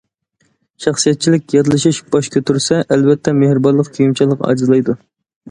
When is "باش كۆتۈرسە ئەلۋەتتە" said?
2.15-3.35